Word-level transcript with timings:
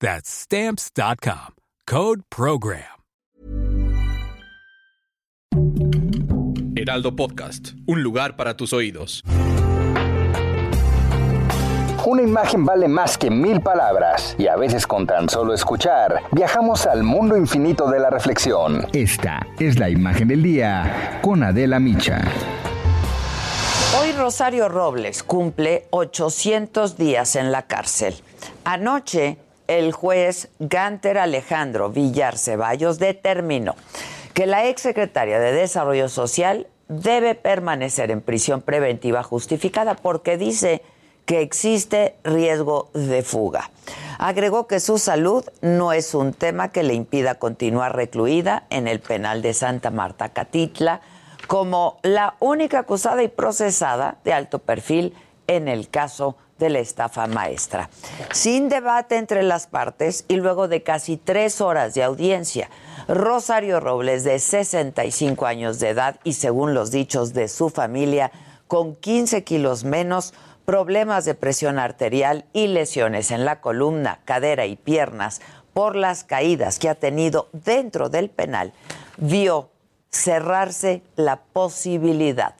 That's 0.00 0.28
Stamps.com. 0.28 1.54
Code 1.86 2.22
Program. 2.28 2.82
Heraldo 6.76 7.16
Podcast, 7.16 7.70
un 7.86 8.02
lugar 8.02 8.36
para 8.36 8.56
tus 8.56 8.74
oídos. 8.74 9.22
Una 12.04 12.22
imagen 12.22 12.64
vale 12.64 12.86
más 12.86 13.16
que 13.16 13.30
mil 13.30 13.60
palabras 13.62 14.36
y 14.38 14.46
a 14.46 14.56
veces 14.56 14.86
con 14.86 15.06
tan 15.06 15.28
solo 15.28 15.54
escuchar 15.54 16.22
viajamos 16.30 16.86
al 16.86 17.02
mundo 17.02 17.36
infinito 17.36 17.90
de 17.90 17.98
la 17.98 18.10
reflexión. 18.10 18.86
Esta 18.92 19.44
es 19.58 19.78
la 19.78 19.88
imagen 19.88 20.28
del 20.28 20.42
día 20.42 21.18
con 21.22 21.42
Adela 21.42 21.80
Micha. 21.80 22.20
Hoy 23.98 24.12
Rosario 24.12 24.68
Robles 24.68 25.22
cumple 25.22 25.86
800 25.90 26.98
días 26.98 27.34
en 27.36 27.50
la 27.50 27.62
cárcel. 27.62 28.14
Anoche 28.64 29.38
el 29.68 29.92
juez 29.92 30.48
Ganter 30.58 31.18
Alejandro 31.18 31.90
Villar 31.90 32.38
Ceballos 32.38 32.98
determinó 32.98 33.74
que 34.34 34.46
la 34.46 34.66
exsecretaria 34.66 35.38
de 35.38 35.52
Desarrollo 35.52 36.08
Social 36.08 36.66
debe 36.88 37.34
permanecer 37.34 38.10
en 38.10 38.20
prisión 38.20 38.62
preventiva 38.62 39.22
justificada 39.22 39.94
porque 39.94 40.36
dice 40.36 40.82
que 41.24 41.40
existe 41.40 42.14
riesgo 42.22 42.90
de 42.94 43.22
fuga. 43.22 43.70
Agregó 44.18 44.66
que 44.66 44.80
su 44.80 44.98
salud 44.98 45.44
no 45.60 45.92
es 45.92 46.14
un 46.14 46.32
tema 46.32 46.70
que 46.70 46.82
le 46.82 46.94
impida 46.94 47.34
continuar 47.34 47.96
recluida 47.96 48.64
en 48.70 48.88
el 48.88 49.00
penal 49.00 49.42
de 49.42 49.52
Santa 49.52 49.90
Marta 49.90 50.30
Catitla 50.30 51.00
como 51.48 51.98
la 52.02 52.34
única 52.40 52.80
acusada 52.80 53.22
y 53.22 53.28
procesada 53.28 54.18
de 54.24 54.32
alto 54.32 54.58
perfil 54.60 55.14
en 55.46 55.68
el 55.68 55.88
caso 55.88 56.36
de 56.58 56.70
la 56.70 56.78
estafa 56.78 57.26
maestra. 57.26 57.90
Sin 58.32 58.68
debate 58.68 59.16
entre 59.16 59.42
las 59.42 59.66
partes 59.66 60.24
y 60.28 60.36
luego 60.36 60.68
de 60.68 60.82
casi 60.82 61.16
tres 61.16 61.60
horas 61.60 61.94
de 61.94 62.02
audiencia, 62.02 62.70
Rosario 63.08 63.80
Robles, 63.80 64.24
de 64.24 64.38
65 64.38 65.46
años 65.46 65.78
de 65.78 65.90
edad 65.90 66.18
y 66.24 66.32
según 66.32 66.74
los 66.74 66.90
dichos 66.90 67.34
de 67.34 67.48
su 67.48 67.68
familia, 67.68 68.32
con 68.66 68.96
15 68.96 69.44
kilos 69.44 69.84
menos, 69.84 70.34
problemas 70.64 71.24
de 71.24 71.34
presión 71.34 71.78
arterial 71.78 72.44
y 72.52 72.66
lesiones 72.66 73.30
en 73.30 73.44
la 73.44 73.60
columna, 73.60 74.20
cadera 74.24 74.66
y 74.66 74.76
piernas 74.76 75.40
por 75.72 75.94
las 75.94 76.24
caídas 76.24 76.78
que 76.78 76.88
ha 76.88 76.94
tenido 76.94 77.48
dentro 77.52 78.08
del 78.08 78.30
penal, 78.30 78.72
vio 79.18 79.70
cerrarse 80.10 81.02
la 81.14 81.36
posibilidad 81.36 82.54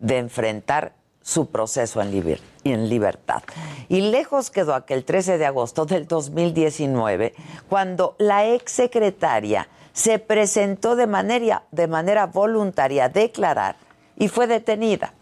de 0.00 0.18
enfrentar 0.18 0.92
su 1.26 1.46
proceso 1.46 2.00
en, 2.00 2.88
libertad. 2.88 3.42
Y 3.88 4.00
lejos 4.00 4.50
quedó 4.50 4.76
aquel 4.76 5.04
13 5.04 5.38
de 5.38 5.46
agosto 5.46 5.84
del 5.84 6.06
2019, 6.06 7.34
cuando 7.68 8.14
la 8.18 8.46
exsecretaria 8.46 9.68
se 9.92 10.20
presentó 10.20 10.94
de 10.94 11.08
manera, 11.08 11.64
de 11.72 11.88
manera 11.88 12.26
voluntaria 12.26 13.06
a 13.06 13.08
declarar 13.08 13.74
y 14.16 14.28
fue 14.28 14.46
detenida. 14.46 15.14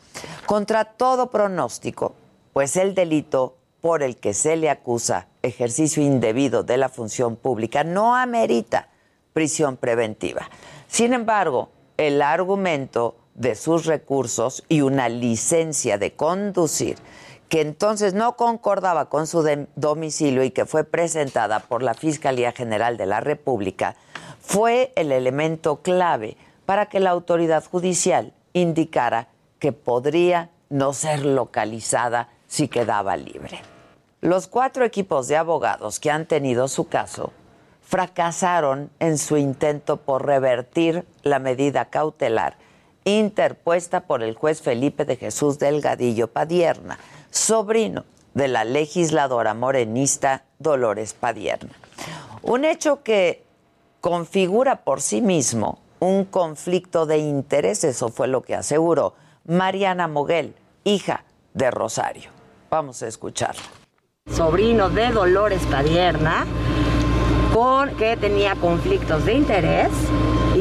Contra 0.44 0.84
todo 0.84 1.30
pronóstico, 1.30 2.14
pues 2.52 2.76
el 2.76 2.94
delito 2.94 3.56
por 3.80 4.02
el 4.02 4.18
que 4.18 4.34
se 4.34 4.56
le 4.56 4.68
acusa 4.68 5.28
ejercicio 5.40 6.02
indebido 6.02 6.64
de 6.64 6.76
la 6.76 6.90
función 6.90 7.34
pública 7.36 7.82
no 7.82 8.14
amerita 8.14 8.90
prisión 9.32 9.78
preventiva. 9.78 10.50
Sin 10.86 11.14
embargo, 11.14 11.70
el 11.96 12.20
argumento 12.20 13.16
de 13.34 13.54
sus 13.54 13.86
recursos 13.86 14.64
y 14.68 14.80
una 14.80 15.08
licencia 15.08 15.98
de 15.98 16.12
conducir 16.12 16.98
que 17.48 17.60
entonces 17.60 18.14
no 18.14 18.36
concordaba 18.36 19.08
con 19.08 19.26
su 19.26 19.46
domicilio 19.76 20.42
y 20.44 20.50
que 20.50 20.66
fue 20.66 20.84
presentada 20.84 21.60
por 21.60 21.82
la 21.82 21.94
Fiscalía 21.94 22.52
General 22.52 22.96
de 22.96 23.06
la 23.06 23.20
República, 23.20 23.96
fue 24.40 24.92
el 24.96 25.12
elemento 25.12 25.82
clave 25.82 26.36
para 26.66 26.86
que 26.86 27.00
la 27.00 27.10
autoridad 27.10 27.64
judicial 27.64 28.32
indicara 28.54 29.28
que 29.58 29.72
podría 29.72 30.50
no 30.68 30.92
ser 30.92 31.24
localizada 31.24 32.28
si 32.46 32.68
quedaba 32.68 33.16
libre. 33.16 33.60
Los 34.20 34.46
cuatro 34.46 34.84
equipos 34.84 35.28
de 35.28 35.36
abogados 35.36 36.00
que 36.00 36.10
han 36.10 36.26
tenido 36.26 36.66
su 36.66 36.88
caso 36.88 37.32
fracasaron 37.82 38.90
en 38.98 39.18
su 39.18 39.36
intento 39.36 39.98
por 39.98 40.26
revertir 40.26 41.04
la 41.22 41.38
medida 41.38 41.84
cautelar 41.84 42.56
interpuesta 43.04 44.00
por 44.00 44.22
el 44.22 44.34
juez 44.34 44.62
Felipe 44.62 45.04
de 45.04 45.16
Jesús 45.16 45.58
Delgadillo 45.58 46.28
Padierna, 46.28 46.98
sobrino 47.30 48.04
de 48.34 48.48
la 48.48 48.64
legisladora 48.64 49.54
morenista 49.54 50.44
Dolores 50.58 51.14
Padierna. 51.14 51.72
Un 52.42 52.64
hecho 52.64 53.02
que 53.02 53.44
configura 54.00 54.84
por 54.84 55.00
sí 55.00 55.20
mismo 55.22 55.78
un 56.00 56.24
conflicto 56.24 57.06
de 57.06 57.18
intereses, 57.18 58.02
o 58.02 58.08
fue 58.10 58.28
lo 58.28 58.42
que 58.42 58.54
aseguró 58.54 59.14
Mariana 59.46 60.08
Moguel, 60.08 60.54
hija 60.84 61.24
de 61.54 61.70
Rosario. 61.70 62.30
Vamos 62.70 63.02
a 63.02 63.06
escucharla. 63.06 63.62
Sobrino 64.30 64.90
de 64.90 65.10
Dolores 65.10 65.62
Padierna, 65.70 66.46
porque 67.54 68.16
tenía 68.16 68.56
conflictos 68.56 69.24
de 69.24 69.34
interés 69.34 69.90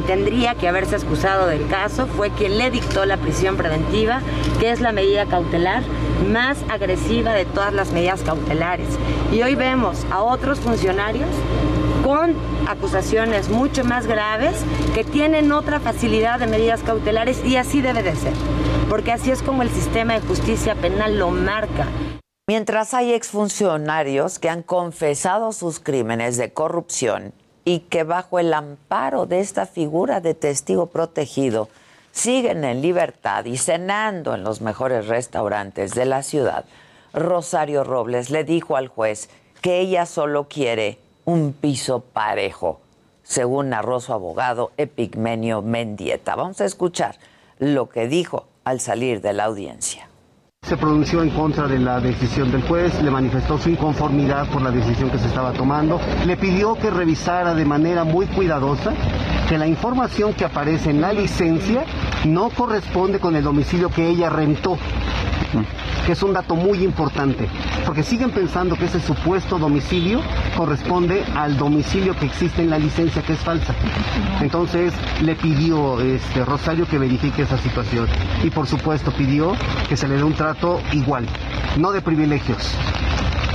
tendría 0.06 0.56
que 0.56 0.68
haberse 0.68 0.96
excusado 0.96 1.48
del 1.48 1.68
caso, 1.68 2.08
fue 2.08 2.30
quien 2.32 2.58
le 2.58 2.72
dictó 2.72 3.06
la 3.06 3.18
prisión 3.18 3.58
preventiva, 3.58 4.22
que 4.60 4.72
es 4.72 4.82
la 4.82 4.92
medida 4.92 5.26
cautelar 5.26 5.84
más 6.32 6.58
agresiva 6.70 7.34
de 7.34 7.46
todas 7.46 7.74
las 7.74 7.92
medidas 7.92 8.22
cautelares. 8.22 8.88
Y 9.32 9.42
hoy 9.42 9.56
vemos 9.56 10.06
a 10.12 10.22
otros 10.22 10.60
funcionarios 10.60 11.30
con 12.04 12.36
acusaciones 12.68 13.50
mucho 13.50 13.84
más 13.84 14.08
graves 14.08 14.56
que 14.94 15.04
tienen 15.04 15.52
otra 15.52 15.80
facilidad 15.80 16.40
de 16.40 16.48
medidas 16.48 16.82
cautelares 16.84 17.44
y 17.46 17.56
así 17.56 17.82
debe 17.82 18.04
de 18.04 18.16
ser, 18.16 18.34
porque 18.90 19.12
así 19.12 19.32
es 19.32 19.42
como 19.42 19.64
el 19.64 19.70
sistema 19.70 20.14
de 20.14 20.22
justicia 20.22 20.76
penal 20.76 21.18
lo 21.18 21.30
marca. 21.32 21.88
Mientras 22.48 22.94
hay 22.94 23.14
exfuncionarios 23.14 24.38
que 24.38 24.50
han 24.50 24.64
confesado 24.64 25.54
sus 25.54 25.80
crímenes 25.80 26.36
de 26.36 26.52
corrupción 26.52 27.34
y 27.66 27.80
que 27.80 28.04
bajo 28.04 28.40
el 28.40 28.54
amparo 28.54 29.26
de 29.26 29.40
esta 29.40 29.66
figura 29.66 30.20
de 30.20 30.34
testigo 30.34 30.88
protegido 30.88 31.70
siguen 32.12 32.64
en 32.64 32.82
libertad 32.82 33.46
y 33.46 33.58
cenando 33.58 34.36
en 34.36 34.44
los 34.44 34.62
mejores 34.62 35.08
restaurantes 35.08 35.94
de 35.96 36.06
la 36.06 36.24
ciudad, 36.24 36.66
Rosario 37.14 37.84
Robles 37.84 38.30
le 38.30 38.44
dijo 38.44 38.76
al 38.76 38.88
juez 38.88 39.30
que 39.62 39.80
ella 39.80 40.06
solo 40.06 40.48
quiere 40.48 41.00
un 41.26 41.54
piso 41.54 42.02
parejo, 42.02 42.82
según 43.24 43.70
narró 43.70 44.00
su 44.00 44.14
abogado 44.14 44.72
Epigmenio 44.78 45.62
Mendieta. 45.62 46.36
Vamos 46.36 46.60
a 46.62 46.66
escuchar 46.66 47.16
lo 47.60 47.90
que 47.90 48.08
dijo 48.08 48.46
al 48.64 48.80
salir 48.80 49.22
de 49.22 49.34
la 49.34 49.46
audiencia. 49.46 50.08
Se 50.64 50.78
pronunció 50.78 51.22
en 51.22 51.30
contra 51.30 51.68
de 51.68 51.78
la 51.78 52.00
decisión 52.00 52.50
del 52.50 52.62
juez, 52.62 53.02
le 53.04 53.12
manifestó 53.12 53.58
su 53.58 53.70
inconformidad 53.70 54.48
por 54.48 54.62
la 54.62 54.72
decisión 54.72 55.10
que 55.10 55.20
se 55.20 55.28
estaba 55.28 55.52
tomando, 55.52 56.00
le 56.26 56.38
pidió 56.38 56.76
que 56.76 56.90
revisara 56.90 57.54
de 57.54 57.66
manera 57.66 58.06
muy 58.06 58.28
cuidadosa 58.28 58.94
que 59.50 59.58
la 59.58 59.68
información 59.68 60.34
que 60.34 60.46
aparece 60.46 60.90
en 60.90 61.02
la 61.02 61.12
licencia 61.12 61.84
no 62.26 62.50
corresponde 62.50 63.20
con 63.20 63.36
el 63.36 63.44
domicilio 63.44 63.90
que 63.90 64.08
ella 64.08 64.30
rentó 64.30 64.78
que 66.06 66.12
es 66.12 66.24
un 66.24 66.34
dato 66.34 66.56
muy 66.56 66.84
importante, 66.84 67.48
porque 67.86 68.04
siguen 68.04 68.32
pensando 68.32 68.76
que 68.76 68.86
ese 68.86 69.00
supuesto 69.00 69.58
domicilio 69.58 70.22
corresponde 70.58 71.24
al 71.36 71.58
domicilio 71.58 72.16
que 72.16 72.26
existe 72.26 72.62
en 72.62 72.70
la 72.70 72.80
licencia, 72.80 73.22
que 73.22 73.34
es 73.34 73.40
falsa. 73.40 73.74
Entonces 74.42 74.94
le 75.22 75.36
pidió 75.36 76.00
este, 76.02 76.44
Rosario 76.46 76.88
que 76.88 76.98
verifique 76.98 77.44
esa 77.44 77.58
situación 77.58 78.08
y 78.44 78.50
por 78.50 78.68
supuesto 78.68 79.12
pidió 79.12 79.56
que 79.88 79.98
se 79.98 80.08
le 80.08 80.18
dé 80.18 80.24
un 80.24 80.34
trato 80.34 80.82
igual, 80.92 81.26
no 81.78 81.92
de 81.92 82.02
privilegios. 82.02 82.76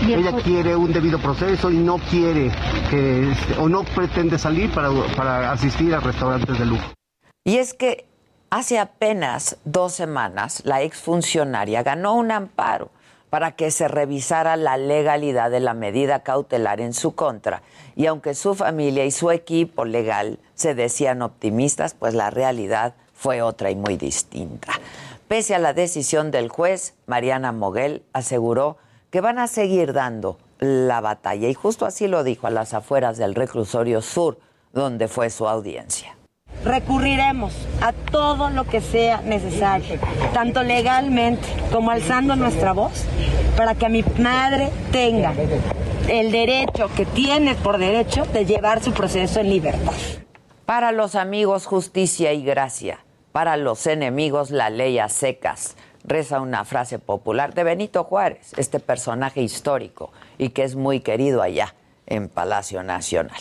Ella 0.07 0.33
quiere 0.33 0.77
un 0.77 0.93
debido 0.93 1.19
proceso 1.19 1.71
y 1.71 1.77
no 1.77 1.99
quiere 1.99 2.53
que, 2.89 3.31
este, 3.31 3.55
o 3.59 3.69
no 3.69 3.83
pretende 3.83 4.39
salir 4.39 4.71
para, 4.71 4.91
para 5.17 5.53
asistir 5.53 5.95
a 5.95 6.01
restaurantes 6.01 6.59
de 6.59 6.67
lujo. 6.67 6.85
Y 7.45 7.57
es 7.57 7.75
que 7.75 8.08
hace 8.51 8.79
apenas 8.79 9.57
dos 9.65 9.93
semanas 9.93 10.63
la 10.65 10.83
exfuncionaria 10.83 11.83
ganó 11.83 12.15
un 12.15 12.31
amparo 12.31 12.91
para 13.31 13.53
que 13.53 13.71
se 13.71 13.89
revisara 13.89 14.57
la 14.57 14.77
legalidad 14.77 15.51
de 15.51 15.61
la 15.61 15.75
medida 15.75 16.23
cautelar 16.23 16.81
en 16.81 16.95
su 16.95 17.15
contra. 17.15 17.63
Y 17.95 18.07
aunque 18.07 18.35
su 18.35 18.55
familia 18.55 19.05
y 19.05 19.11
su 19.11 19.31
equipo 19.31 19.85
legal 19.85 20.39
se 20.55 20.75
decían 20.75 21.21
optimistas, 21.21 21.95
pues 21.95 22.15
la 22.15 22.31
realidad 22.31 22.95
fue 23.13 23.43
otra 23.43 23.71
y 23.71 23.77
muy 23.77 23.97
distinta. 23.97 24.73
Pese 25.27 25.55
a 25.55 25.59
la 25.59 25.75
decisión 25.75 26.31
del 26.31 26.49
juez, 26.49 26.95
Mariana 27.07 27.53
Moguel 27.53 28.03
aseguró 28.15 28.79
que 29.11 29.21
van 29.21 29.39
a 29.39 29.47
seguir 29.47 29.93
dando 29.93 30.39
la 30.59 31.01
batalla. 31.03 31.49
Y 31.49 31.55
justo 31.55 31.85
así 31.85 32.09
lo 32.09 32.25
dijo 32.25 32.47
a 32.47 32.51
las 32.51 32.73
afueras 32.73 33.19
del 33.19 33.35
reclusorio 33.35 34.01
sur, 34.01 34.39
donde 34.73 35.09
fue 35.09 35.29
su 35.29 35.47
audiencia. 35.49 36.18
Recurriremos 36.65 37.55
a 37.81 37.93
todo 37.93 38.51
lo 38.51 38.65
que 38.65 38.81
sea 38.81 39.21
necesario, 39.23 39.99
tanto 40.33 40.63
legalmente 40.63 41.47
como 41.73 41.91
alzando 41.91 42.37
nuestra 42.37 42.73
voz, 42.73 43.05
para 43.57 43.75
que 43.75 43.89
mi 43.89 44.05
madre 44.19 44.71
tenga 44.91 45.33
el 46.09 46.33
derecho 46.33 46.89
que 46.97 47.05
tiene 47.07 47.55
por 47.55 47.79
derecho 47.79 48.25
de 48.25 48.45
llevar 48.45 48.83
su 48.83 48.93
proceso 48.93 49.41
en 49.41 49.51
libertad. 49.51 49.93
Para 50.65 50.93
los 50.93 51.15
amigos, 51.15 51.67
justicia 51.67 52.33
y 52.33 52.43
gracia. 52.43 52.99
Para 53.33 53.57
los 53.57 53.87
enemigos, 53.87 54.51
la 54.51 54.71
ley 54.71 54.99
a 54.99 55.09
secas. 55.09 55.77
Reza 56.05 56.41
una 56.41 56.65
frase 56.65 56.99
popular 56.99 57.55
de 57.55 57.65
Benito 57.65 58.05
Juárez, 58.05 58.53
este 58.57 58.81
personaje 58.81 59.43
histórico 59.43 60.11
y 60.39 60.51
que 60.51 60.65
es 60.65 60.75
muy 60.75 61.01
querido 61.01 61.43
allá 61.43 61.75
en 62.07 62.29
Palacio 62.29 62.83
Nacional. 62.83 63.41